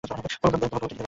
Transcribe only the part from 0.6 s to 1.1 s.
দিতে পারিনি।